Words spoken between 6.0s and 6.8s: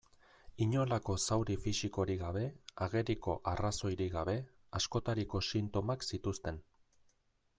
zituzten.